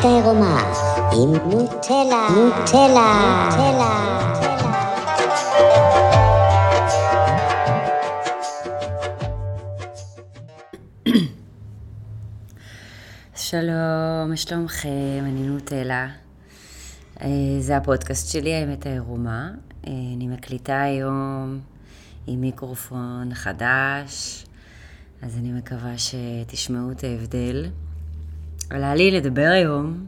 האמת 0.00 0.12
העירומה 0.12 0.72
עם 1.12 1.50
נוטלה, 1.50 2.28
נוטלה, 2.36 3.48
נוטלה. 3.50 4.20
שלום, 13.34 14.30
מה 14.30 14.36
שלומכם? 14.36 14.88
אני 15.22 15.42
נוטלה. 15.48 16.08
אה, 17.22 17.28
זה 17.60 17.76
הפודקאסט 17.76 18.32
שלי, 18.32 18.54
האמת 18.54 18.86
העירומה. 18.86 19.50
אה, 19.86 19.92
אני 20.16 20.28
מקליטה 20.28 20.82
היום 20.82 21.60
עם 22.26 22.40
מיקרופון 22.40 23.34
חדש, 23.34 24.44
אז 25.22 25.36
אני 25.36 25.52
מקווה 25.52 25.92
שתשמעו 25.98 26.90
את 26.90 27.04
ההבדל. 27.04 27.66
עלה 28.70 28.94
לי 28.94 29.10
לדבר 29.10 29.48
היום 29.52 30.06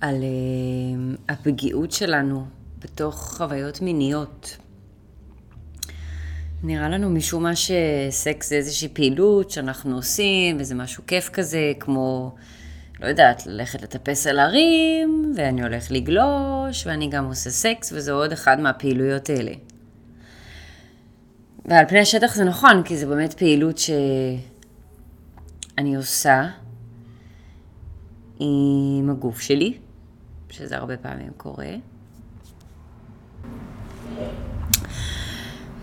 על 0.00 0.16
uh, 0.16 1.18
הפגיעות 1.28 1.92
שלנו 1.92 2.46
בתוך 2.78 3.36
חוויות 3.36 3.80
מיניות. 3.80 4.56
נראה 6.62 6.88
לנו 6.88 7.10
משום 7.10 7.42
מה 7.42 7.52
שסקס 7.56 8.48
זה 8.48 8.54
איזושהי 8.54 8.88
פעילות 8.88 9.50
שאנחנו 9.50 9.96
עושים, 9.96 10.56
וזה 10.60 10.74
משהו 10.74 11.02
כיף 11.06 11.28
כזה, 11.28 11.72
כמו, 11.80 12.34
לא 13.00 13.06
יודעת, 13.06 13.46
ללכת 13.46 13.82
לטפס 13.82 14.26
על 14.26 14.38
הרים, 14.38 15.32
ואני 15.36 15.62
הולך 15.62 15.90
לגלוש, 15.90 16.86
ואני 16.86 17.08
גם 17.08 17.24
עושה 17.24 17.50
סקס, 17.50 17.92
וזה 17.92 18.12
עוד 18.12 18.32
אחד 18.32 18.60
מהפעילויות 18.60 19.30
האלה. 19.30 19.52
ועל 21.64 21.86
פני 21.88 22.00
השטח 22.00 22.34
זה 22.34 22.44
נכון, 22.44 22.82
כי 22.82 22.96
זה 22.96 23.06
באמת 23.06 23.34
פעילות 23.34 23.78
שאני 23.78 25.96
עושה 25.96 26.48
עם 28.38 29.10
הגוף 29.10 29.40
שלי, 29.40 29.74
שזה 30.50 30.76
הרבה 30.76 30.96
פעמים 30.96 31.30
קורה. 31.36 31.66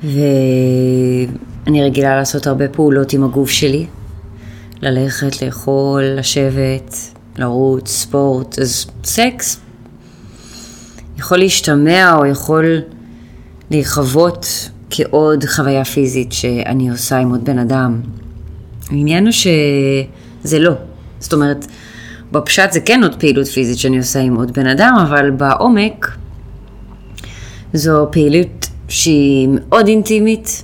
ואני 0.03 1.83
רגילה 1.83 2.15
לעשות 2.15 2.47
הרבה 2.47 2.67
פעולות 2.67 3.13
עם 3.13 3.23
הגוף 3.23 3.49
שלי, 3.49 3.87
ללכת, 4.81 5.41
לאכול, 5.41 6.03
לשבת, 6.03 6.95
לרוץ, 7.37 7.89
ספורט, 7.89 8.59
אז 8.59 8.85
סקס 9.03 9.59
יכול 11.17 11.37
להשתמע 11.37 12.15
או 12.15 12.25
יכול 12.25 12.81
להיחוות 13.71 14.69
כעוד 14.89 15.45
חוויה 15.45 15.85
פיזית 15.85 16.31
שאני 16.31 16.89
עושה 16.89 17.17
עם 17.17 17.29
עוד 17.31 17.45
בן 17.45 17.59
אדם. 17.59 18.01
העניין 18.89 19.23
הוא 19.23 19.31
שזה 19.31 20.59
לא. 20.59 20.73
זאת 21.19 21.33
אומרת, 21.33 21.65
בפשט 22.31 22.71
זה 22.71 22.79
כן 22.81 23.03
עוד 23.03 23.19
פעילות 23.19 23.47
פיזית 23.47 23.77
שאני 23.77 23.97
עושה 23.97 24.19
עם 24.19 24.35
עוד 24.35 24.51
בן 24.53 24.67
אדם, 24.67 24.93
אבל 25.07 25.31
בעומק 25.31 26.17
זו 27.73 28.07
פעילות 28.11 28.67
שהיא 28.87 29.49
מאוד 29.51 29.87
אינטימית, 29.87 30.63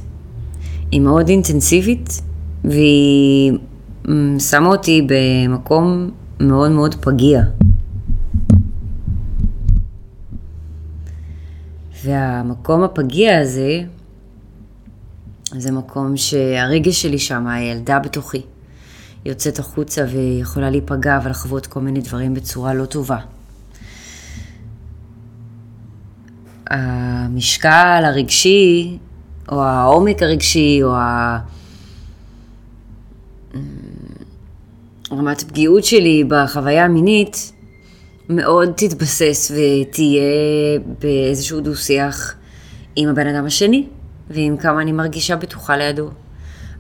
היא 0.91 1.02
מאוד 1.02 1.30
אינטנסיבית, 1.30 2.21
והיא 2.63 3.53
שמה 4.39 4.67
אותי 4.67 5.08
במקום 5.08 6.11
מאוד 6.39 6.71
מאוד 6.71 6.95
פגיע. 6.95 7.41
והמקום 12.05 12.83
הפגיע 12.83 13.39
הזה, 13.39 13.81
זה 15.52 15.71
מקום 15.71 16.17
שהרגש 16.17 17.02
שלי 17.02 17.19
שם, 17.19 17.47
הילדה 17.47 17.99
בתוכי, 17.99 18.42
יוצאת 19.25 19.59
החוצה 19.59 20.05
ויכולה 20.11 20.69
להיפגע 20.69 21.19
ולחוות 21.23 21.67
כל 21.67 21.80
מיני 21.80 22.02
דברים 22.02 22.33
בצורה 22.33 22.73
לא 22.73 22.86
טובה. 22.86 23.17
המשקל 26.67 28.03
הרגשי, 28.05 28.97
או 29.52 29.64
העומק 29.64 30.23
הרגשי, 30.23 30.80
או 30.83 30.95
ה... 30.95 31.39
רמת 35.11 35.41
הפגיעות 35.41 35.83
שלי 35.83 36.23
בחוויה 36.27 36.85
המינית, 36.85 37.52
מאוד 38.30 38.71
תתבסס 38.77 39.52
ותהיה 39.52 40.21
באיזשהו 40.99 41.61
דו-שיח 41.61 42.35
עם 42.95 43.09
הבן 43.09 43.27
אדם 43.27 43.45
השני, 43.45 43.87
ועם 44.30 44.58
כמה 44.58 44.81
אני 44.81 44.91
מרגישה 44.91 45.35
בטוחה 45.35 45.77
לידו. 45.77 46.09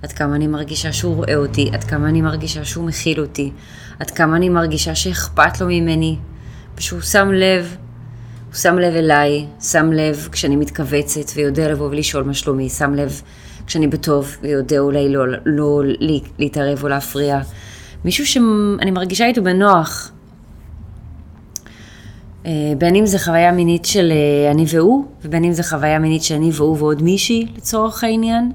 עד 0.01 0.11
כמה 0.11 0.35
אני 0.35 0.47
מרגישה 0.47 0.93
שהוא 0.93 1.15
רואה 1.15 1.35
אותי, 1.35 1.69
עד 1.73 1.83
כמה 1.83 2.09
אני 2.09 2.21
מרגישה 2.21 2.65
שהוא 2.65 2.85
מכיל 2.85 3.19
אותי, 3.19 3.51
עד 3.99 4.11
כמה 4.11 4.35
אני 4.35 4.49
מרגישה 4.49 4.95
שאכפת 4.95 5.61
לו 5.61 5.67
ממני, 5.67 6.17
ושהוא 6.77 7.01
שם 7.01 7.31
לב, 7.31 7.75
הוא 8.45 8.55
שם 8.55 8.79
לב 8.79 8.93
אליי, 8.93 9.45
שם 9.61 9.91
לב 9.91 10.27
כשאני 10.31 10.55
מתכווצת 10.55 11.31
ויודע 11.35 11.71
לבוא 11.71 11.89
ולשאול 11.89 12.23
מה 12.23 12.33
שלומי, 12.33 12.69
שם 12.69 12.93
לב 12.93 13.21
כשאני 13.67 13.87
בטוב 13.87 14.37
ויודע 14.41 14.79
אולי 14.79 15.09
לא, 15.09 15.27
לא, 15.27 15.37
לא 15.45 15.81
להתערב 16.39 16.83
או 16.83 16.87
להפריע. 16.87 17.39
מישהו 18.05 18.25
שאני 18.25 18.91
מרגישה 18.91 19.25
איתו 19.25 19.43
בנוח. 19.43 20.11
אה, 22.45 22.51
בין 22.77 22.95
אם 22.95 23.05
זה 23.05 23.19
חוויה 23.19 23.51
מינית 23.51 23.85
של 23.85 24.11
אה, 24.11 24.51
אני 24.51 24.65
והוא, 24.69 25.05
ובין 25.25 25.43
אם 25.43 25.53
זה 25.53 25.63
חוויה 25.63 25.99
מינית 25.99 26.23
שאני 26.23 26.49
והוא 26.53 26.77
ועוד 26.77 27.03
מישהי 27.03 27.47
לצורך 27.57 28.03
העניין. 28.03 28.51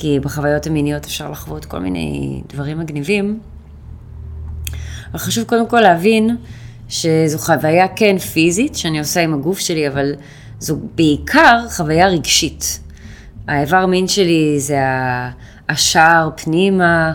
כי 0.00 0.20
בחוויות 0.20 0.66
המיניות 0.66 1.04
אפשר 1.04 1.30
לחוות 1.30 1.64
כל 1.64 1.78
מיני 1.78 2.42
דברים 2.48 2.78
מגניבים. 2.78 3.40
אבל 5.10 5.18
חשוב 5.18 5.44
קודם 5.44 5.68
כל 5.68 5.80
להבין 5.80 6.36
שזו 6.88 7.38
חוויה 7.38 7.88
כן 7.88 8.18
פיזית 8.18 8.76
שאני 8.76 8.98
עושה 8.98 9.20
עם 9.20 9.34
הגוף 9.34 9.58
שלי, 9.58 9.88
אבל 9.88 10.14
זו 10.58 10.76
בעיקר 10.94 11.60
חוויה 11.70 12.08
רגשית. 12.08 12.80
האיבר 13.48 13.86
מין 13.86 14.08
שלי 14.08 14.60
זה 14.60 14.78
השער 15.68 16.30
פנימה, 16.36 17.12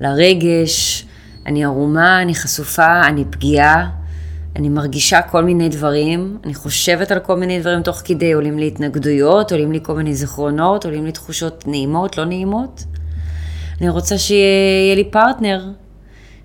לרגש, 0.00 1.06
אני 1.46 1.64
ערומה, 1.64 2.22
אני 2.22 2.34
חשופה, 2.34 3.06
אני 3.06 3.24
פגיעה. 3.30 3.88
אני 4.56 4.68
מרגישה 4.68 5.22
כל 5.22 5.44
מיני 5.44 5.68
דברים, 5.68 6.38
אני 6.44 6.54
חושבת 6.54 7.10
על 7.10 7.18
כל 7.18 7.36
מיני 7.36 7.60
דברים 7.60 7.82
תוך 7.82 8.02
כדי, 8.04 8.32
עולים 8.32 8.58
לי 8.58 8.66
התנגדויות, 8.66 9.52
עולים 9.52 9.72
לי 9.72 9.78
כל 9.82 9.96
מיני 9.96 10.14
זיכרונות, 10.14 10.84
עולים 10.84 11.06
לי 11.06 11.12
תחושות 11.12 11.64
נעימות, 11.66 12.18
לא 12.18 12.24
נעימות. 12.24 12.84
אני 13.80 13.88
רוצה 13.88 14.18
שיהיה 14.18 14.94
לי 14.94 15.04
פרטנר, 15.04 15.68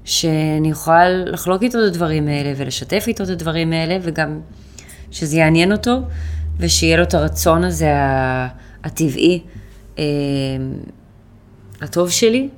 שאני 0.06 0.72
אוכל 0.72 1.08
לחלוק 1.08 1.64
איתו 1.64 1.78
את 1.78 1.84
הדברים 1.84 2.28
האלה 2.28 2.54
ולשתף 2.58 3.04
איתו 3.08 3.24
את 3.24 3.30
הדברים 3.30 3.74
האלה, 3.74 3.98
וגם 4.02 4.40
שזה 5.12 5.38
יעניין 5.38 5.72
אותו, 5.72 6.02
ושיהיה 6.58 6.98
לו 6.98 7.04
את 7.04 7.14
הרצון 7.14 7.64
הזה 7.64 7.92
הטבעי, 8.84 9.44
אה, 10.00 10.04
הטוב 11.82 12.10
שלי. 12.10 12.50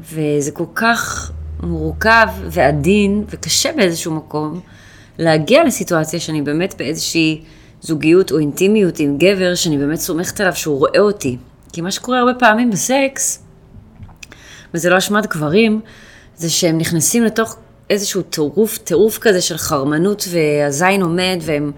וזה 0.00 0.50
כל 0.52 0.66
כך 0.74 1.32
מורכב 1.62 2.28
ועדין 2.50 3.24
וקשה 3.30 3.72
באיזשהו 3.72 4.12
מקום 4.12 4.60
להגיע 5.18 5.64
לסיטואציה 5.64 6.20
שאני 6.20 6.42
באמת 6.42 6.74
באיזושהי 6.78 7.42
זוגיות 7.82 8.32
או 8.32 8.38
אינטימיות 8.38 8.98
עם 8.98 9.18
גבר 9.18 9.54
שאני 9.54 9.78
באמת 9.78 9.98
סומכת 9.98 10.40
עליו 10.40 10.56
שהוא 10.56 10.78
רואה 10.78 10.98
אותי. 10.98 11.36
כי 11.72 11.80
מה 11.80 11.90
שקורה 11.90 12.18
הרבה 12.18 12.34
פעמים 12.34 12.70
בסקס, 12.70 13.42
וזה 14.74 14.90
לא 14.90 14.98
אשמת 14.98 15.26
גברים, 15.26 15.80
זה 16.36 16.50
שהם 16.50 16.78
נכנסים 16.78 17.24
לתוך 17.24 17.56
איזשהו 17.90 18.22
טירוף, 18.22 18.78
טירוף 18.78 19.18
כזה 19.18 19.40
של 19.40 19.56
חרמנות 19.56 20.28
והזין 20.30 21.02
עומד 21.02 21.38
והם 21.40 21.72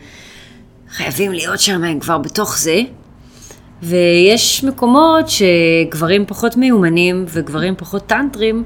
חייבים 0.90 1.32
להיות 1.32 1.61
שם, 1.61 1.84
הם 1.84 2.00
כבר 2.00 2.19
בתוך 2.19 2.58
זה. 2.58 2.81
ויש 3.82 4.64
מקומות 4.64 5.26
שגברים 5.28 6.26
פחות 6.26 6.56
מיומנים 6.56 7.25
וגברים 7.28 7.75
פחות 7.76 8.06
טנטרים 8.06 8.64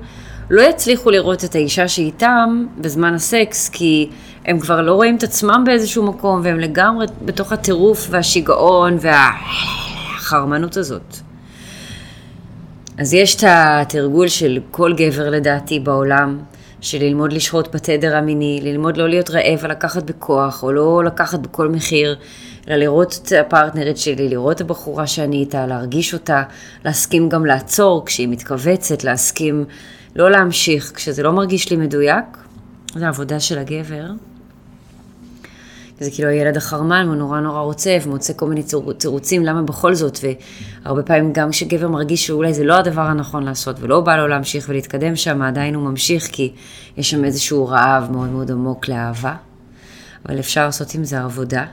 לא 0.50 0.62
יצליחו 0.62 1.10
לראות 1.10 1.44
את 1.44 1.54
האישה 1.54 1.88
שאיתם 1.88 2.66
בזמן 2.78 3.14
הסקס, 3.14 3.68
כי 3.68 4.10
הם 4.44 4.60
כבר 4.60 4.80
לא 4.82 4.92
רואים 4.92 5.16
את 5.16 5.22
עצמם 5.22 5.62
באיזשהו 5.66 6.06
מקום, 6.06 6.40
והם 6.44 6.60
לגמרי 6.60 7.06
בתוך 7.24 7.52
הטירוף 7.52 8.06
והשיגעון 8.10 8.96
והחרמנות 9.00 10.76
הזאת. 10.76 11.16
אז 12.98 13.14
יש 13.14 13.36
את 13.36 13.44
התרגול 13.46 14.28
של 14.28 14.58
כל 14.70 14.92
גבר 14.96 15.30
לדעתי 15.30 15.80
בעולם, 15.80 16.38
של 16.80 16.98
ללמוד 16.98 17.32
לשהות 17.32 17.74
בתדר 17.74 18.16
המיני, 18.16 18.60
ללמוד 18.62 18.96
לא 18.96 19.08
להיות 19.08 19.30
רעב 19.30 19.58
ולקחת 19.62 20.02
בכוח, 20.02 20.62
או 20.62 20.72
לא 20.72 21.02
לקחת 21.04 21.38
בכל 21.38 21.68
מחיר, 21.68 22.16
אלא 22.68 22.76
לראות 22.76 23.20
את 23.22 23.32
הפרטנרית 23.40 23.98
שלי, 23.98 24.28
לראות 24.28 24.56
את 24.56 24.60
הבחורה 24.60 25.06
שאני 25.06 25.36
איתה, 25.36 25.66
להרגיש 25.66 26.14
אותה, 26.14 26.42
להסכים 26.84 27.28
גם 27.28 27.46
לעצור 27.46 28.06
כשהיא 28.06 28.28
מתכווצת, 28.28 29.04
להסכים 29.04 29.64
לא 30.16 30.30
להמשיך 30.30 30.92
כשזה 30.94 31.22
לא 31.22 31.32
מרגיש 31.32 31.70
לי 31.70 31.76
מדויק, 31.76 32.24
זו 32.94 33.04
העבודה 33.04 33.40
של 33.40 33.58
הגבר. 33.58 34.06
זה 36.00 36.10
כאילו 36.10 36.28
הילד 36.28 36.56
החרמן, 36.56 37.06
הוא 37.06 37.14
נורא 37.14 37.40
נורא 37.40 37.60
רוצה, 37.60 37.96
ומוצא 38.02 38.32
כל 38.36 38.46
מיני 38.46 38.62
תירוצים 38.98 39.44
למה 39.44 39.62
בכל 39.62 39.94
זאת, 39.94 40.18
והרבה 40.84 41.02
פעמים 41.02 41.32
גם 41.32 41.50
כשגבר 41.50 41.88
מרגיש 41.88 42.26
שאולי 42.26 42.54
זה 42.54 42.64
לא 42.64 42.74
הדבר 42.74 43.00
הנכון 43.00 43.42
לעשות, 43.42 43.76
ולא 43.80 44.00
בא 44.00 44.16
לו 44.16 44.28
להמשיך 44.28 44.66
ולהתקדם 44.68 45.16
שם, 45.16 45.42
עדיין 45.42 45.74
הוא 45.74 45.82
ממשיך, 45.82 46.28
כי 46.32 46.52
יש 46.96 47.10
שם 47.10 47.24
איזשהו 47.24 47.68
רעב 47.68 48.08
מאוד 48.12 48.28
מאוד 48.28 48.50
עמוק 48.50 48.88
לאהבה. 48.88 49.34
אבל 50.26 50.38
אפשר 50.38 50.64
לעשות 50.64 50.94
עם 50.94 51.04
זה 51.04 51.20
עבודה, 51.20 51.64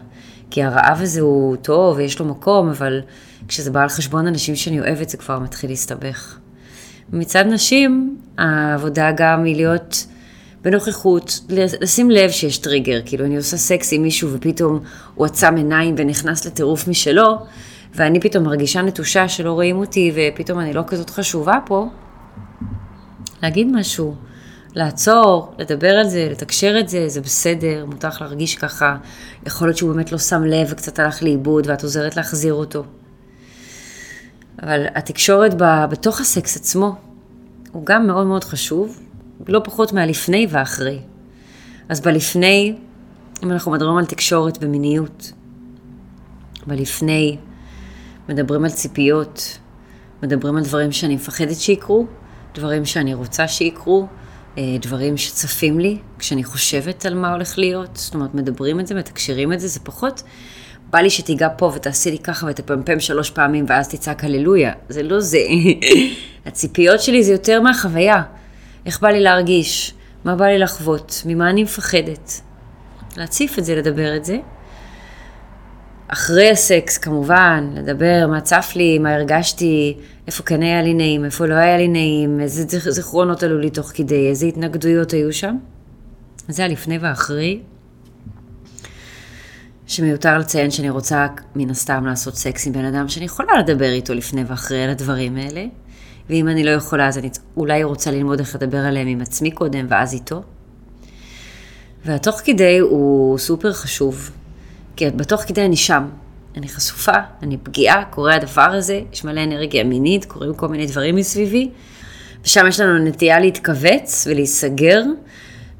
כי 0.49 0.63
הרעב 0.63 1.01
הזה 1.01 1.21
הוא 1.21 1.55
טוב 1.55 1.97
ויש 1.97 2.19
לו 2.19 2.25
מקום, 2.25 2.69
אבל 2.69 3.01
כשזה 3.47 3.71
בא 3.71 3.81
על 3.81 3.89
חשבון 3.89 4.27
אנשים 4.27 4.55
שאני 4.55 4.79
אוהבת, 4.79 5.09
זה 5.09 5.17
כבר 5.17 5.39
מתחיל 5.39 5.69
להסתבך. 5.69 6.37
מצד 7.13 7.45
נשים, 7.45 8.17
העבודה 8.37 9.11
גם 9.11 9.43
היא 9.43 9.55
להיות 9.55 10.05
בנוכחות, 10.61 11.39
לשים 11.81 12.11
לב 12.11 12.29
שיש 12.29 12.57
טריגר, 12.57 13.01
כאילו 13.05 13.25
אני 13.25 13.37
עושה 13.37 13.57
סקס 13.57 13.93
עם 13.93 14.01
מישהו 14.01 14.29
ופתאום 14.33 14.79
הוא 15.15 15.25
עצם 15.25 15.55
עיניים 15.55 15.95
ונכנס 15.97 16.45
לטירוף 16.45 16.87
משלו, 16.87 17.37
ואני 17.95 18.19
פתאום 18.19 18.43
מרגישה 18.43 18.81
נטושה 18.81 19.27
שלא 19.27 19.51
רואים 19.51 19.77
אותי 19.77 20.11
ופתאום 20.15 20.59
אני 20.59 20.73
לא 20.73 20.83
כזאת 20.87 21.09
חשובה 21.09 21.59
פה, 21.65 21.87
להגיד 23.43 23.67
משהו, 23.71 24.15
לעצור, 24.77 25.53
לדבר 25.57 25.89
על 25.89 26.09
זה, 26.09 26.27
לתקשר 26.31 26.75
את 26.79 26.89
זה, 26.89 27.09
זה 27.09 27.21
בסדר, 27.21 27.85
מותר 27.85 28.07
לך 28.07 28.21
להרגיש 28.21 28.55
ככה, 28.55 28.97
יכול 29.45 29.67
להיות 29.67 29.77
שהוא 29.77 29.93
באמת 29.93 30.11
לא 30.11 30.17
שם 30.17 30.43
לב 30.43 30.67
וקצת 30.69 30.99
הלך 30.99 31.23
לאיבוד 31.23 31.67
ואת 31.67 31.83
עוזרת 31.83 32.15
להחזיר 32.15 32.53
אותו. 32.53 32.83
אבל 34.63 34.85
התקשורת 34.95 35.53
בתוך 35.89 36.21
הסקס 36.21 36.57
עצמו 36.57 36.95
הוא 37.71 37.85
גם 37.85 38.07
מאוד 38.07 38.27
מאוד 38.27 38.43
חשוב, 38.43 38.99
לא 39.47 39.61
פחות 39.63 39.93
מהלפני 39.93 40.47
והאחרי. 40.49 40.99
אז 41.89 42.01
בלפני, 42.01 42.75
אם 43.43 43.51
אנחנו 43.51 43.71
מדברים 43.71 43.97
על 43.97 44.05
תקשורת 44.05 44.57
במיניות, 44.57 45.31
בלפני 46.67 47.37
מדברים 48.29 48.63
על 48.63 48.69
ציפיות, 48.71 49.57
מדברים 50.23 50.57
על 50.57 50.63
דברים 50.63 50.91
שאני 50.91 51.15
מפחדת 51.15 51.55
שיקרו, 51.55 52.05
דברים 52.55 52.85
שאני 52.85 53.13
רוצה 53.13 53.47
שיקרו, 53.47 54.07
דברים 54.79 55.17
שצפים 55.17 55.79
לי 55.79 55.97
כשאני 56.19 56.43
חושבת 56.43 57.05
על 57.05 57.13
מה 57.13 57.33
הולך 57.33 57.57
להיות. 57.57 57.89
זאת 57.93 58.13
אומרת, 58.13 58.35
מדברים 58.35 58.79
את 58.79 58.87
זה, 58.87 58.95
מתקשרים 58.95 59.53
את 59.53 59.59
זה, 59.59 59.67
זה 59.67 59.79
פחות 59.79 60.23
בא 60.89 60.99
לי 60.99 61.09
שתיגע 61.09 61.47
פה 61.57 61.71
ותעשי 61.75 62.11
לי 62.11 62.19
ככה 62.19 62.47
ותפמפם 62.49 62.99
שלוש 62.99 63.29
פעמים 63.29 63.65
ואז 63.67 63.87
תצעק 63.87 64.23
הללויה. 64.23 64.71
זה 64.89 65.03
לא 65.03 65.19
זה. 65.19 65.39
הציפיות 66.45 67.01
שלי 67.01 67.23
זה 67.23 67.31
יותר 67.31 67.61
מהחוויה. 67.61 68.23
איך 68.85 69.01
בא 69.01 69.09
לי 69.09 69.19
להרגיש? 69.19 69.93
מה 70.23 70.35
בא 70.35 70.45
לי 70.45 70.59
לחוות? 70.59 71.21
ממה 71.25 71.49
אני 71.49 71.63
מפחדת? 71.63 72.41
להציף 73.17 73.59
את 73.59 73.65
זה, 73.65 73.75
לדבר 73.75 74.15
את 74.15 74.25
זה. 74.25 74.37
אחרי 76.07 76.49
הסקס, 76.49 76.97
כמובן, 76.97 77.69
לדבר 77.75 78.27
מה 78.29 78.41
צף 78.41 78.71
לי, 78.75 78.99
מה 78.99 79.13
הרגשתי, 79.13 79.97
איפה 80.27 80.43
כן 80.43 80.61
היה 80.61 80.81
לי 80.81 80.93
נעים, 80.93 81.25
איפה 81.25 81.45
לא 81.45 81.53
היה 81.53 81.77
לי 81.77 81.87
נעים, 81.87 82.39
איזה 82.39 82.79
זיכרונות 82.91 83.43
עלו 83.43 83.59
לי 83.59 83.69
תוך 83.69 83.91
כדי, 83.93 84.29
איזה 84.29 84.45
התנגדויות 84.45 85.11
היו 85.11 85.33
שם. 85.33 85.57
זה 86.47 86.65
הלפני 86.65 86.97
ואחרי. 86.97 87.59
שמיותר 89.87 90.37
לציין 90.37 90.71
שאני 90.71 90.89
רוצה 90.89 91.27
מן 91.55 91.69
הסתם 91.69 92.05
לעשות 92.05 92.35
סקס 92.35 92.67
עם 92.67 92.73
בן 92.73 92.85
אדם 92.85 93.07
שאני 93.07 93.25
יכולה 93.25 93.59
לדבר 93.59 93.91
איתו 93.91 94.13
לפני 94.13 94.43
ואחרי 94.47 94.83
על 94.83 94.89
הדברים 94.89 95.37
האלה. 95.37 95.65
ואם 96.29 96.47
אני 96.47 96.63
לא 96.63 96.69
יכולה, 96.69 97.07
אז 97.07 97.17
אני 97.17 97.29
אולי 97.57 97.83
רוצה 97.83 98.11
ללמוד 98.11 98.39
איך 98.39 98.55
לדבר 98.55 98.77
עליהם 98.77 99.07
עם 99.07 99.21
עצמי 99.21 99.51
קודם 99.51 99.85
ואז 99.89 100.13
איתו. 100.13 100.43
והתוך 102.05 102.41
כדי 102.45 102.77
הוא 102.77 103.37
סופר 103.37 103.73
חשוב, 103.73 104.31
כי 104.97 105.09
בתוך 105.09 105.41
כדי 105.41 105.65
אני 105.65 105.75
שם. 105.75 106.07
אני 106.57 106.67
חשופה, 106.67 107.11
אני 107.43 107.57
פגיעה, 107.57 108.05
קורה 108.05 108.35
הדבר 108.35 108.61
הזה, 108.61 109.01
יש 109.13 109.23
מלא 109.23 109.43
אנרגיה 109.43 109.83
מינית, 109.83 110.25
קורים 110.25 110.53
כל 110.53 110.67
מיני 110.67 110.85
דברים 110.85 111.15
מסביבי, 111.15 111.69
ושם 112.45 112.67
יש 112.67 112.79
לנו 112.79 113.05
נטייה 113.05 113.39
להתכווץ 113.39 114.27
ולהיסגר, 114.29 115.01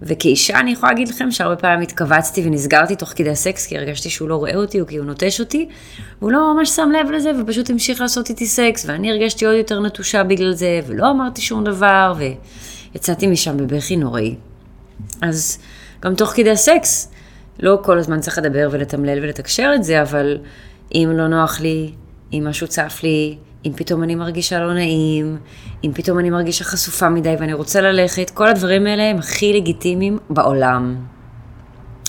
וכאישה 0.01 0.59
אני 0.59 0.71
יכולה 0.71 0.91
להגיד 0.91 1.07
לכם 1.07 1.31
שהרבה 1.31 1.55
פעמים 1.55 1.81
התכווצתי 1.81 2.43
ונסגרתי 2.45 2.95
תוך 2.95 3.09
כדי 3.09 3.29
הסקס, 3.29 3.65
כי 3.67 3.77
הרגשתי 3.77 4.09
שהוא 4.09 4.29
לא 4.29 4.35
רואה 4.35 4.55
אותי 4.55 4.81
או 4.81 4.87
כי 4.87 4.97
הוא 4.97 5.05
נוטש 5.05 5.39
אותי, 5.39 5.69
והוא 6.21 6.31
לא 6.31 6.53
ממש 6.53 6.69
שם 6.69 6.89
לב 6.99 7.11
לזה 7.11 7.31
ופשוט 7.41 7.69
המשיך 7.69 8.01
לעשות 8.01 8.29
איתי 8.29 8.45
סקס, 8.45 8.85
ואני 8.85 9.11
הרגשתי 9.11 9.45
עוד 9.45 9.55
יותר 9.55 9.79
נטושה 9.79 10.23
בגלל 10.23 10.53
זה, 10.53 10.79
ולא 10.87 11.11
אמרתי 11.11 11.41
שום 11.41 11.63
דבר, 11.63 12.13
ויצאתי 12.93 13.27
משם 13.27 13.57
בבכי 13.57 13.95
נוראי. 13.95 14.35
אז 15.21 15.59
גם 16.01 16.15
תוך 16.15 16.29
כדי 16.29 16.51
הסקס, 16.51 17.11
לא 17.59 17.79
כל 17.83 17.99
הזמן 17.99 18.19
צריך 18.19 18.37
לדבר 18.37 18.69
ולתמלל 18.71 19.19
ולתקשר 19.23 19.71
את 19.75 19.83
זה, 19.83 20.01
אבל 20.01 20.37
אם 20.93 21.11
לא 21.13 21.27
נוח 21.27 21.59
לי, 21.59 21.91
אם 22.33 22.47
משהו 22.49 22.67
צף 22.67 22.99
לי, 23.03 23.37
אם 23.65 23.71
פתאום 23.75 24.03
אני 24.03 24.15
מרגישה 24.15 24.59
לא 24.59 24.73
נעים, 24.73 25.37
אם 25.83 25.91
פתאום 25.93 26.19
אני 26.19 26.29
מרגישה 26.29 26.63
חשופה 26.63 27.09
מדי 27.09 27.35
ואני 27.39 27.53
רוצה 27.53 27.81
ללכת, 27.81 28.29
כל 28.29 28.47
הדברים 28.47 28.87
האלה 28.87 29.03
הם 29.03 29.17
הכי 29.17 29.53
לגיטימיים 29.53 30.17
בעולם. 30.29 30.95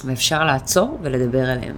ואפשר 0.04 0.44
לעצור 0.44 0.98
ולדבר 1.02 1.50
עליהם. 1.50 1.76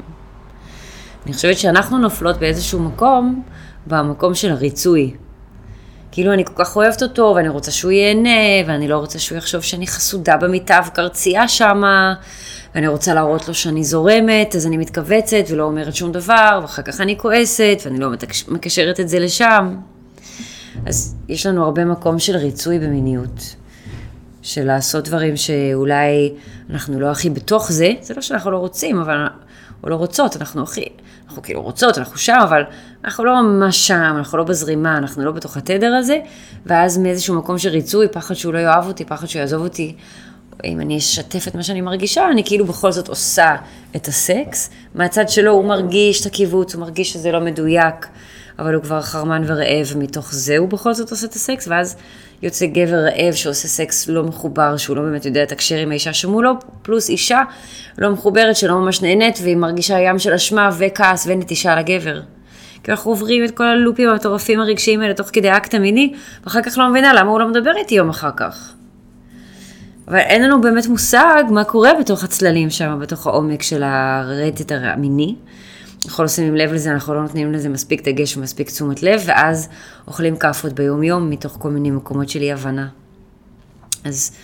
אני 1.27 1.33
חושבת 1.33 1.59
שאנחנו 1.59 1.99
נופלות 1.99 2.39
באיזשהו 2.39 2.81
מקום, 2.81 3.43
במקום 3.87 4.35
של 4.35 4.51
הריצוי. 4.51 5.15
כאילו 6.13 6.33
אני 6.33 6.45
כל 6.45 6.65
כך 6.65 6.77
אוהבת 6.77 7.03
אותו, 7.03 7.33
ואני 7.37 7.49
רוצה 7.49 7.71
שהוא 7.71 7.93
ייהנה, 7.93 8.67
ואני 8.67 8.89
לא 8.89 8.99
רוצה 8.99 9.19
שהוא 9.19 9.39
יחשוב 9.39 9.63
שאני 9.63 9.87
חסודה 9.87 10.37
במיטה 10.37 10.81
וקרצייה 10.87 11.49
שמה, 11.49 12.15
ואני 12.75 12.89
רוצה 12.89 13.15
להראות 13.15 13.49
לו 13.49 13.55
שאני 13.55 13.85
זורמת, 13.85 14.55
אז 14.57 14.67
אני 14.67 14.77
מתכווצת 14.77 15.45
ולא 15.51 15.65
אומרת 15.65 15.95
שום 15.95 16.13
דבר, 16.13 16.59
ואחר 16.63 16.83
כך 16.83 17.01
אני 17.01 17.19
כועסת, 17.19 17.83
ואני 17.85 17.99
לא 17.99 18.11
מקשרת 18.49 19.01
את 19.01 19.09
זה 19.09 19.19
לשם. 19.19 19.77
אז 20.87 21.17
יש 21.29 21.47
לנו 21.47 21.65
הרבה 21.65 21.85
מקום 21.85 22.19
של 22.19 22.37
ריצוי 22.37 22.79
במיניות. 22.79 23.57
של 24.43 24.65
לעשות 24.65 25.05
דברים 25.05 25.37
שאולי 25.37 26.33
אנחנו 26.71 27.01
לא 27.01 27.11
הכי 27.11 27.31
בתוך 27.31 27.73
זה, 27.73 27.93
זה 28.01 28.15
לא 28.15 28.21
שאנחנו 28.21 28.51
לא 28.51 28.59
רוצים, 28.59 28.99
אבל, 28.99 29.27
או 29.85 29.89
לא 29.89 29.95
רוצות, 29.95 30.37
אנחנו 30.37 30.63
הכי, 30.63 30.85
אנחנו 31.27 31.43
כאילו 31.43 31.63
רוצות, 31.63 31.99
אנחנו 31.99 32.19
שם, 32.19 32.39
אבל 32.43 32.63
אנחנו 33.05 33.25
לא 33.25 33.43
ממש 33.43 33.87
שם, 33.87 34.15
אנחנו 34.19 34.39
לא 34.39 34.45
בזרימה, 34.45 34.99
אנחנו 34.99 35.25
לא 35.25 35.33
בתוך 35.33 35.57
התדר 35.57 35.95
הזה, 35.95 36.19
ואז 36.67 36.99
מאיזשהו 36.99 37.35
מקום 37.35 37.59
של 37.59 37.69
ריצוי, 37.69 38.09
פחד 38.09 38.35
שהוא 38.35 38.53
לא 38.53 38.59
יאהב 38.59 38.87
אותי, 38.87 39.05
פחד 39.05 39.27
שהוא 39.27 39.41
יעזוב 39.41 39.63
אותי, 39.63 39.97
אם 40.65 40.81
אני 40.81 40.99
אשתף 40.99 41.49
את 41.49 41.55
מה 41.55 41.63
שאני 41.63 41.81
מרגישה, 41.81 42.29
אני 42.29 42.45
כאילו 42.45 42.67
בכל 42.67 42.93
זאת 42.93 43.09
עושה 43.09 43.57
את 43.97 44.09
הסקס. 44.09 44.71
מהצד 44.95 45.29
שלו 45.29 45.53
הוא 45.53 45.65
מרגיש 45.65 46.21
את 46.21 46.27
הקיבוץ, 46.27 46.75
הוא 46.75 46.81
מרגיש 46.81 47.13
שזה 47.13 47.33
לא 47.33 47.41
מדויק, 47.41 48.07
אבל 48.59 48.75
הוא 48.75 48.83
כבר 48.83 49.03
חרמן 49.03 49.43
ורעב, 49.47 49.87
ומתוך 49.93 50.33
זה 50.33 50.59
הוא 50.59 50.69
בכל 50.69 50.95
זאת 50.95 51.11
עושה 51.11 51.27
את 51.27 51.33
הסקס, 51.33 51.69
ואז 51.69 51.97
יוצא 52.43 52.67
גבר 52.67 53.05
רעב 53.05 53.35
שעושה 53.35 53.69
סקס 53.69 54.09
לא 54.09 54.23
מחובר, 54.23 54.77
שהוא 54.77 54.97
לא 54.97 55.03
באמת 55.03 55.25
יודע 55.25 55.43
לתקשר 55.43 55.77
עם 55.77 55.91
האישה 55.91 56.13
שמולו, 56.13 56.53
פלוס 56.83 57.09
אישה 57.09 57.43
לא 57.99 58.11
מחוברת 58.11 58.57
שלא 58.57 58.75
ממש 58.75 59.03
נהנית, 59.03 59.39
והיא 59.43 59.57
מרגישה 59.57 59.99
ים 59.99 60.19
של 60.19 60.33
אשמה 60.33 60.71
וכעס 60.79 61.27
ונטישה 61.27 61.77
לגבר. 61.77 62.21
כי 62.83 62.91
אנחנו 62.91 63.11
עוברים 63.11 63.45
את 63.45 63.51
כל 63.51 63.65
הלופים 63.65 64.09
המטורפים 64.09 64.61
הרגשיים 64.61 65.01
האלה 65.01 65.15
תוך 65.15 65.29
כדי 65.33 65.51
אקט 65.51 65.75
המיני, 65.75 66.15
ואחר 66.45 66.63
כך 66.63 66.79
לא 66.79 66.91
מבינה 66.91 67.13
למה 67.15 67.31
הוא 67.31 67.41
לא 67.41 67.49
מדבר 67.49 67.77
איתי 67.77 67.95
יום 67.95 68.09
אחר 68.09 68.31
כך. 68.37 68.80
אבל 70.11 70.19
אין 70.19 70.43
לנו 70.43 70.61
באמת 70.61 70.87
מושג 70.87 71.45
מה 71.51 71.65
קורה 71.65 71.91
בתוך 72.01 72.25
הצללים 72.25 72.71
שם, 72.71 72.99
בתוך 73.03 73.27
העומק 73.27 73.63
של 73.63 73.83
הרטט 73.83 74.73
המיני. 74.73 75.35
אנחנו 76.07 76.25
לא 76.25 76.29
שמים 76.29 76.57
לב 76.57 76.73
לזה, 76.73 76.91
אנחנו 76.91 77.15
לא 77.15 77.23
נותנים 77.23 77.53
לזה 77.53 77.69
מספיק 77.69 78.09
דגש 78.09 78.37
ומספיק 78.37 78.71
תשומת 78.71 79.03
לב, 79.03 79.23
ואז 79.27 79.69
אוכלים 80.07 80.37
כאפות 80.37 80.73
ביום-יום 80.73 81.31
מתוך 81.31 81.57
כל 81.59 81.71
מיני 81.71 81.91
מקומות 81.91 82.29
של 82.29 82.41
אי 82.41 82.53
הבנה. 82.53 82.89
אז 84.05 84.37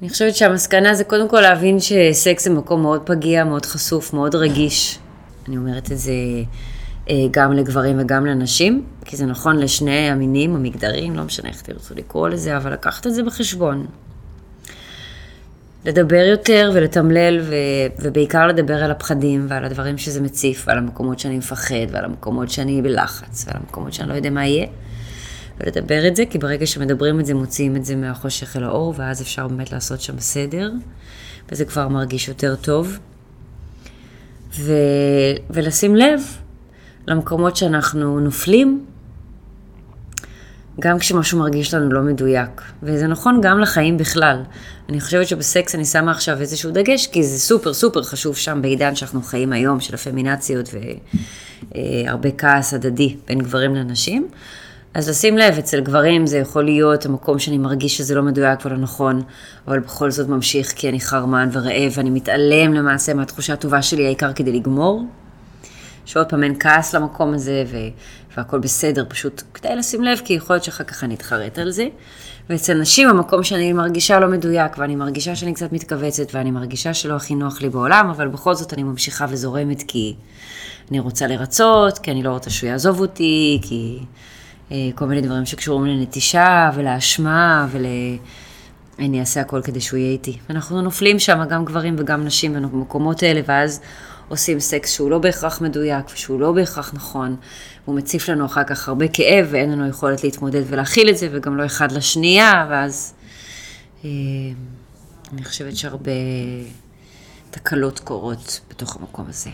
אני 0.00 0.10
חושבת 0.10 0.36
שהמסקנה 0.36 0.94
זה 0.94 1.04
קודם 1.04 1.28
כל 1.28 1.40
להבין 1.40 1.76
שסקס 1.80 2.44
זה 2.44 2.50
מקום 2.50 2.82
מאוד 2.82 3.02
פגיע, 3.04 3.44
מאוד 3.44 3.66
חשוף, 3.66 4.14
מאוד 4.14 4.34
רגיש. 4.34 4.98
אני 5.48 5.56
אומרת 5.56 5.92
את 5.92 5.98
זה 5.98 6.12
אה, 7.10 7.14
גם 7.30 7.52
לגברים 7.52 7.96
וגם 8.00 8.26
לנשים, 8.26 8.84
כי 9.04 9.16
זה 9.16 9.26
נכון 9.26 9.56
לשני 9.58 10.10
המינים, 10.10 10.56
המגדרים, 10.56 11.16
לא 11.16 11.24
משנה 11.24 11.48
איך 11.48 11.62
תרצו 11.62 11.94
לקרוא 11.94 12.28
לזה, 12.28 12.56
אבל 12.56 12.72
לקחת 12.72 13.06
את 13.06 13.14
זה 13.14 13.22
בחשבון. 13.22 13.86
לדבר 15.84 16.24
יותר 16.30 16.70
ולתמלל, 16.74 17.40
ו... 17.42 17.54
ובעיקר 17.98 18.46
לדבר 18.46 18.84
על 18.84 18.90
הפחדים 18.90 19.46
ועל 19.48 19.64
הדברים 19.64 19.98
שזה 19.98 20.20
מציף, 20.20 20.64
ועל 20.66 20.78
המקומות 20.78 21.18
שאני 21.18 21.38
מפחד, 21.38 21.86
ועל 21.90 22.04
המקומות 22.04 22.50
שאני 22.50 22.82
בלחץ, 22.82 23.44
ועל 23.46 23.56
המקומות 23.60 23.92
שאני 23.92 24.08
לא 24.08 24.14
יודע 24.14 24.30
מה 24.30 24.46
יהיה. 24.46 24.66
ולדבר 25.60 26.08
את 26.08 26.16
זה, 26.16 26.24
כי 26.30 26.38
ברגע 26.38 26.66
שמדברים 26.66 27.20
את 27.20 27.26
זה, 27.26 27.34
מוציאים 27.34 27.76
את 27.76 27.84
זה 27.84 27.96
מהחושך 27.96 28.56
אל 28.56 28.64
האור, 28.64 28.94
ואז 28.96 29.22
אפשר 29.22 29.48
באמת 29.48 29.72
לעשות 29.72 30.00
שם 30.00 30.18
סדר, 30.18 30.70
וזה 31.52 31.64
כבר 31.64 31.88
מרגיש 31.88 32.28
יותר 32.28 32.56
טוב. 32.56 32.98
ו... 34.54 34.72
ולשים 35.50 35.96
לב 35.96 36.20
למקומות 37.06 37.56
שאנחנו 37.56 38.20
נופלים, 38.20 38.84
גם 40.80 40.98
כשמשהו 40.98 41.38
מרגיש 41.38 41.74
לנו 41.74 41.92
לא 41.92 42.02
מדויק. 42.02 42.62
וזה 42.82 43.06
נכון 43.06 43.40
גם 43.42 43.60
לחיים 43.60 43.96
בכלל. 43.98 44.42
אני 44.88 45.00
חושבת 45.00 45.28
שבסקס 45.28 45.74
אני 45.74 45.84
שמה 45.84 46.10
עכשיו 46.10 46.40
איזשהו 46.40 46.70
דגש, 46.70 47.06
כי 47.06 47.22
זה 47.22 47.38
סופר 47.38 47.74
סופר 47.74 48.02
חשוב 48.02 48.36
שם 48.36 48.58
בעידן 48.62 48.94
שאנחנו 48.94 49.22
חיים 49.22 49.52
היום, 49.52 49.80
של 49.80 49.94
הפמינציות 49.94 50.68
והרבה 51.74 52.30
כעס 52.38 52.74
הדדי 52.74 53.16
בין 53.26 53.38
גברים 53.38 53.74
לנשים. 53.74 54.28
אז 54.94 55.08
לשים 55.08 55.38
לב, 55.38 55.58
אצל 55.58 55.80
גברים 55.80 56.26
זה 56.26 56.38
יכול 56.38 56.64
להיות 56.64 57.06
המקום 57.06 57.38
שאני 57.38 57.58
מרגיש 57.58 57.98
שזה 57.98 58.14
לא 58.14 58.22
מדויק 58.22 58.66
ולא 58.66 58.76
נכון, 58.76 59.22
אבל 59.68 59.80
בכל 59.80 60.10
זאת 60.10 60.28
ממשיך 60.28 60.72
כי 60.76 60.88
אני 60.88 61.00
חרמן 61.00 61.48
ורעב 61.52 61.92
ואני 61.94 62.10
מתעלם 62.10 62.74
למעשה 62.74 63.14
מהתחושה 63.14 63.52
הטובה 63.52 63.82
שלי, 63.82 64.06
העיקר 64.06 64.32
כדי 64.32 64.52
לגמור. 64.52 65.04
שעוד 66.04 66.28
פעם 66.28 66.44
אין 66.44 66.54
כעס 66.60 66.94
למקום 66.94 67.34
הזה 67.34 67.64
ו... 67.66 67.76
והכל 68.36 68.58
בסדר, 68.58 69.04
פשוט 69.08 69.42
כדאי 69.54 69.76
לשים 69.76 70.04
לב, 70.04 70.20
כי 70.24 70.32
יכול 70.32 70.56
להיות 70.56 70.64
שאחר 70.64 70.84
כך 70.84 71.04
אני 71.04 71.14
אתחרט 71.14 71.58
על 71.58 71.70
זה. 71.70 71.86
ואצל 72.50 72.74
נשים, 72.74 73.08
המקום 73.08 73.42
שאני 73.42 73.72
מרגישה 73.72 74.20
לא 74.20 74.28
מדויק, 74.28 74.78
ואני 74.78 74.96
מרגישה 74.96 75.36
שאני 75.36 75.54
קצת 75.54 75.72
מתכווצת, 75.72 76.34
ואני 76.34 76.50
מרגישה 76.50 76.94
שלא 76.94 77.16
הכי 77.16 77.34
נוח 77.34 77.62
לי 77.62 77.68
בעולם, 77.68 78.10
אבל 78.10 78.28
בכל 78.28 78.54
זאת 78.54 78.72
אני 78.72 78.82
ממשיכה 78.82 79.26
וזורמת 79.28 79.82
כי 79.88 80.14
אני 80.90 81.00
רוצה 81.00 81.26
לרצות, 81.26 81.98
כי 81.98 82.10
אני 82.10 82.22
לא 82.22 82.30
רוצה 82.30 82.50
שהוא 82.50 82.70
יעזוב 82.70 83.00
אותי, 83.00 83.60
כי 83.62 83.98
אה, 84.72 84.76
כל 84.94 85.04
מיני 85.04 85.20
דברים 85.20 85.46
שקשורים 85.46 85.86
לנטישה 85.86 86.70
ולאשמה 86.74 87.66
ול... 87.70 87.84
אני 88.98 89.20
אעשה 89.20 89.40
הכל 89.40 89.62
כדי 89.62 89.80
שהוא 89.80 89.98
יהיה 89.98 90.12
איתי. 90.12 90.38
אנחנו 90.50 90.82
נופלים 90.82 91.18
שם, 91.18 91.44
גם 91.48 91.64
גברים 91.64 91.96
וגם 91.98 92.24
נשים 92.24 92.52
במקומות 92.52 93.22
האלה, 93.22 93.40
ואז 93.46 93.80
עושים 94.32 94.60
סקס 94.60 94.92
שהוא 94.92 95.10
לא 95.10 95.18
בהכרח 95.18 95.60
מדויק 95.60 96.06
ושהוא 96.14 96.40
לא 96.40 96.52
בהכרח 96.52 96.94
נכון. 96.94 97.36
הוא 97.84 97.94
מציף 97.94 98.28
לנו 98.28 98.46
אחר 98.46 98.64
כך 98.64 98.88
הרבה 98.88 99.08
כאב 99.08 99.46
ואין 99.50 99.72
לנו 99.72 99.88
יכולת 99.88 100.24
להתמודד 100.24 100.62
ולהכיל 100.66 101.10
את 101.10 101.18
זה, 101.18 101.28
וגם 101.32 101.56
לא 101.56 101.66
אחד 101.66 101.92
לשנייה, 101.92 102.66
ואז 102.70 103.14
אה, 104.04 104.10
אני 105.32 105.44
חושבת 105.44 105.76
שהרבה 105.76 106.12
תקלות 107.50 108.00
קורות 108.00 108.60
בתוך 108.70 108.96
המקום 108.96 109.26
הזה. 109.28 109.50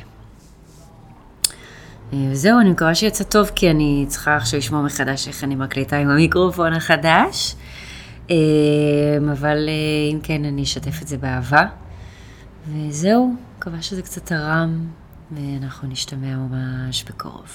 אה, 2.12 2.18
וזהו, 2.30 2.60
אני 2.60 2.70
מקווה 2.70 2.94
שיצא 2.94 3.24
טוב, 3.24 3.50
כי 3.54 3.70
אני 3.70 4.04
צריכה 4.08 4.36
עכשיו 4.36 4.58
לשמוע 4.58 4.82
מחדש 4.82 5.28
איך 5.28 5.44
אני 5.44 5.54
מקליטה 5.54 5.96
עם 5.96 6.08
המיקרופון 6.08 6.72
החדש. 6.72 7.54
אה, 8.30 8.36
אבל 9.32 9.68
אם 10.12 10.18
כן, 10.22 10.44
אני 10.44 10.62
אשתף 10.62 11.02
את 11.02 11.08
זה 11.08 11.16
באהבה. 11.16 11.66
וזהו, 12.72 13.34
מקווה 13.56 13.82
שזה 13.82 14.02
קצת 14.02 14.26
תרם, 14.26 14.86
ואנחנו 15.30 15.88
נשתמע 15.88 16.36
ממש 16.36 17.04
בקרוב. 17.04 17.48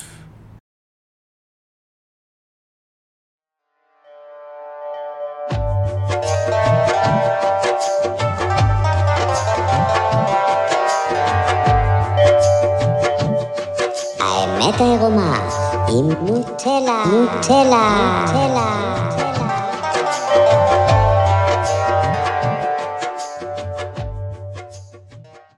האמת 14.20 14.82
העירומה 14.82 15.50
עם 15.89 16.10
נוטלה, 16.25 17.03
נוטלה, 17.12 18.25
נוטלה. 18.25 19.32